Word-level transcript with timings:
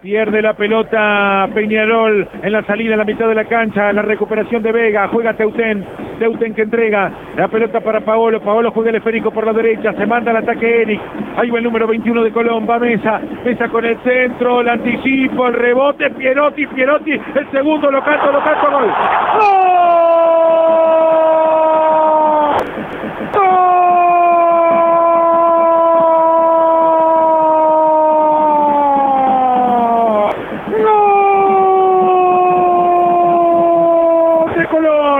Pierde 0.00 0.40
la 0.40 0.54
pelota 0.54 1.48
Peñarol 1.52 2.28
en 2.40 2.52
la 2.52 2.62
salida 2.62 2.94
a 2.94 2.98
la 2.98 3.04
mitad 3.04 3.26
de 3.26 3.34
la 3.34 3.46
cancha, 3.46 3.92
la 3.92 4.02
recuperación 4.02 4.62
de 4.62 4.70
Vega, 4.70 5.08
juega 5.08 5.34
Teuten, 5.34 5.84
Teuten 6.20 6.54
que 6.54 6.62
entrega 6.62 7.10
la 7.36 7.48
pelota 7.48 7.80
para 7.80 8.00
Paolo, 8.02 8.40
Paolo 8.40 8.70
juega 8.70 8.90
el 8.90 8.96
esférico 8.96 9.32
por 9.32 9.44
la 9.44 9.52
derecha, 9.52 9.92
se 9.94 10.06
manda 10.06 10.30
el 10.30 10.36
ataque 10.36 10.82
Eric, 10.82 11.00
ahí 11.36 11.50
va 11.50 11.58
el 11.58 11.64
número 11.64 11.88
21 11.88 12.22
de 12.22 12.30
Colón, 12.30 12.64
Mesa, 12.80 13.20
Mesa 13.44 13.68
con 13.68 13.84
el 13.84 13.98
centro, 14.04 14.60
el 14.60 14.68
anticipo, 14.68 15.48
el 15.48 15.54
rebote, 15.54 16.10
Pierotti, 16.10 16.64
Pierotti, 16.68 17.12
el 17.34 17.50
segundo, 17.50 17.90
lo 17.90 18.00
canto, 18.04 18.30
lo 18.30 18.44
canto. 18.44 18.70
¡Gol! 18.70 18.92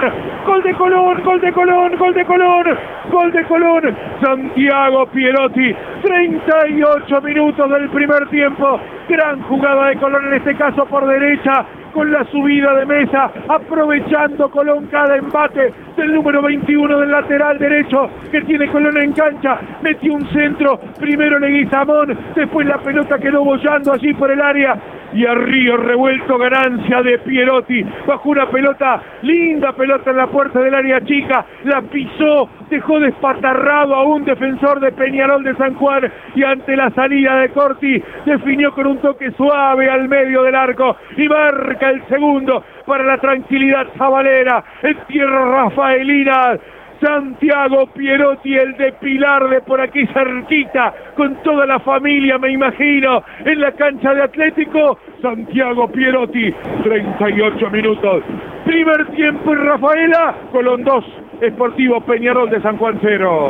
Gol 0.00 0.62
de 0.62 0.74
Colón, 0.74 1.22
gol 1.22 1.40
de 1.40 1.52
Colón, 1.52 1.96
gol 1.96 2.14
de 2.14 2.24
Colón, 2.24 2.64
gol 3.10 3.32
de 3.32 3.44
Colón, 3.44 3.96
Santiago 4.20 5.06
Pierotti, 5.06 5.74
38 6.02 7.20
minutos 7.22 7.70
del 7.70 7.88
primer 7.90 8.28
tiempo, 8.28 8.80
gran 9.08 9.42
jugada 9.42 9.88
de 9.88 9.96
Colón 9.96 10.26
en 10.26 10.34
este 10.34 10.56
caso 10.56 10.84
por 10.86 11.06
derecha, 11.06 11.64
con 11.92 12.10
la 12.10 12.24
subida 12.24 12.74
de 12.74 12.86
mesa, 12.86 13.30
aprovechando 13.48 14.50
Colón 14.50 14.88
cada 14.90 15.16
embate 15.16 15.72
del 15.96 16.12
número 16.12 16.42
21 16.42 16.98
del 16.98 17.10
lateral 17.10 17.56
derecho 17.58 18.10
que 18.32 18.40
tiene 18.42 18.68
Colón 18.72 18.96
en 19.00 19.12
cancha, 19.12 19.60
metió 19.80 20.14
un 20.14 20.28
centro, 20.32 20.80
primero 20.98 21.38
Leguizamón, 21.38 22.18
después 22.34 22.66
la 22.66 22.78
pelota 22.78 23.16
quedó 23.18 23.44
bollando 23.44 23.92
allí 23.92 24.12
por 24.14 24.28
el 24.30 24.40
área 24.40 24.76
y 25.14 25.24
a 25.24 25.34
Río 25.34 25.76
revuelto 25.76 26.36
ganancia 26.36 27.02
de 27.02 27.18
Pierotti. 27.18 27.84
Bajo 28.06 28.30
una 28.30 28.50
pelota, 28.50 29.00
linda 29.22 29.72
pelota 29.72 30.10
en 30.10 30.16
la 30.16 30.26
puerta 30.26 30.60
del 30.60 30.74
área 30.74 31.00
chica, 31.04 31.46
la 31.64 31.82
pisó, 31.82 32.48
dejó 32.68 32.98
despatarrado 32.98 33.94
a 33.94 34.04
un 34.04 34.24
defensor 34.24 34.80
de 34.80 34.92
Peñarol 34.92 35.44
de 35.44 35.54
San 35.56 35.74
Juan 35.74 36.12
y 36.34 36.42
ante 36.42 36.76
la 36.76 36.90
salida 36.90 37.36
de 37.36 37.50
Corti 37.50 38.02
definió 38.26 38.72
con 38.72 38.86
un 38.86 38.98
toque 38.98 39.30
suave 39.32 39.88
al 39.88 40.08
medio 40.08 40.42
del 40.42 40.54
arco 40.54 40.96
y 41.16 41.28
marca 41.28 41.90
el 41.90 42.04
segundo 42.08 42.64
para 42.84 43.04
la 43.04 43.18
tranquilidad 43.18 43.86
sabalera 43.96 44.64
en 44.82 44.96
tierra 45.06 45.64
rafaelina 45.64 46.58
Santiago 47.00 47.86
Pierotti, 47.94 48.54
el 48.54 48.76
de 48.76 48.92
Pilar 48.92 49.48
de 49.48 49.60
por 49.62 49.80
aquí 49.80 50.06
cerquita, 50.06 50.94
con 51.16 51.42
toda 51.42 51.66
la 51.66 51.78
familia, 51.80 52.38
me 52.38 52.50
imagino, 52.52 53.22
en 53.44 53.60
la 53.60 53.72
cancha 53.72 54.14
de 54.14 54.22
Atlético. 54.22 54.98
Santiago 55.20 55.88
Pierotti, 55.88 56.52
38 56.82 57.70
minutos. 57.70 58.24
Primer 58.64 59.06
tiempo 59.08 59.52
en 59.52 59.64
Rafaela, 59.64 60.34
Colón 60.52 60.84
2, 60.84 61.04
Esportivo 61.40 62.00
Peñarol 62.00 62.50
de 62.50 62.60
San 62.62 62.76
Juan 62.76 62.98
0. 63.02 63.48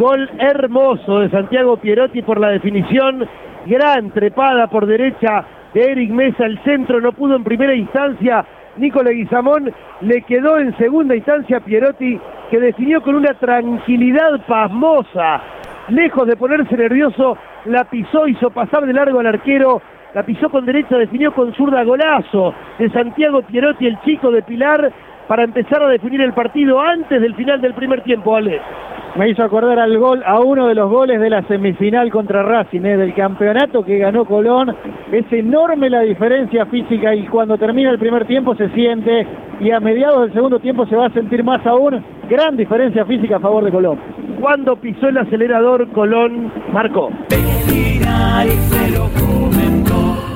Gol 0.00 0.30
hermoso 0.38 1.20
de 1.20 1.28
Santiago 1.28 1.76
Pierotti 1.76 2.22
por 2.22 2.40
la 2.40 2.48
definición, 2.48 3.28
gran 3.66 4.10
trepada 4.12 4.66
por 4.68 4.86
derecha 4.86 5.44
de 5.74 5.92
Eric 5.92 6.10
Mesa, 6.10 6.46
el 6.46 6.58
centro 6.64 7.02
no 7.02 7.12
pudo 7.12 7.36
en 7.36 7.44
primera 7.44 7.74
instancia, 7.74 8.42
Nicolás 8.78 9.12
Guizamón 9.12 9.70
le 10.00 10.22
quedó 10.22 10.58
en 10.58 10.74
segunda 10.78 11.14
instancia 11.14 11.60
Pierotti, 11.60 12.18
que 12.50 12.58
definió 12.58 13.02
con 13.02 13.14
una 13.14 13.34
tranquilidad 13.34 14.40
pasmosa, 14.46 15.42
lejos 15.90 16.26
de 16.26 16.36
ponerse 16.36 16.78
nervioso, 16.78 17.36
la 17.66 17.84
pisó, 17.84 18.26
hizo 18.26 18.48
pasar 18.48 18.86
de 18.86 18.94
largo 18.94 19.20
al 19.20 19.26
arquero, 19.26 19.82
la 20.14 20.22
pisó 20.22 20.48
con 20.48 20.64
derecha, 20.64 20.96
definió 20.96 21.34
con 21.34 21.52
zurda 21.52 21.84
golazo 21.84 22.54
de 22.78 22.88
Santiago 22.88 23.42
Pierotti, 23.42 23.86
el 23.86 24.00
chico 24.00 24.30
de 24.30 24.40
Pilar, 24.44 24.90
para 25.28 25.44
empezar 25.44 25.82
a 25.82 25.88
definir 25.88 26.22
el 26.22 26.32
partido 26.32 26.80
antes 26.80 27.20
del 27.20 27.34
final 27.34 27.60
del 27.60 27.74
primer 27.74 28.00
tiempo, 28.00 28.34
Ale 28.34 28.62
me 29.16 29.28
hizo 29.28 29.42
acordar 29.42 29.78
al 29.78 29.98
gol, 29.98 30.22
a 30.24 30.40
uno 30.40 30.68
de 30.68 30.74
los 30.74 30.88
goles 30.88 31.20
de 31.20 31.30
la 31.30 31.42
semifinal 31.42 32.10
contra 32.10 32.42
Racing, 32.42 32.82
¿eh? 32.82 32.96
del 32.96 33.14
campeonato 33.14 33.84
que 33.84 33.98
ganó 33.98 34.24
Colón. 34.24 34.74
Es 35.10 35.30
enorme 35.32 35.90
la 35.90 36.00
diferencia 36.00 36.66
física 36.66 37.14
y 37.14 37.26
cuando 37.26 37.58
termina 37.58 37.90
el 37.90 37.98
primer 37.98 38.26
tiempo 38.26 38.54
se 38.54 38.68
siente 38.70 39.26
y 39.60 39.70
a 39.72 39.80
mediados 39.80 40.22
del 40.22 40.32
segundo 40.32 40.60
tiempo 40.60 40.86
se 40.86 40.96
va 40.96 41.06
a 41.06 41.10
sentir 41.10 41.42
más 41.42 41.64
aún. 41.66 42.02
Gran 42.28 42.56
diferencia 42.56 43.04
física 43.04 43.36
a 43.36 43.40
favor 43.40 43.64
de 43.64 43.72
Colón. 43.72 43.98
Cuando 44.40 44.76
pisó 44.76 45.08
el 45.08 45.18
acelerador, 45.18 45.88
Colón 45.92 46.52
marcó. 46.72 47.10